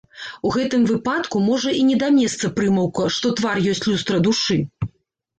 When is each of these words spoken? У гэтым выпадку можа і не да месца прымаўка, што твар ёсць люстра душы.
У 0.47 0.51
гэтым 0.53 0.85
выпадку 0.91 1.41
можа 1.49 1.73
і 1.79 1.83
не 1.89 1.97
да 2.03 2.07
месца 2.19 2.49
прымаўка, 2.57 3.03
што 3.17 3.33
твар 3.41 3.61
ёсць 3.75 3.85
люстра 3.89 4.17
душы. 4.29 4.57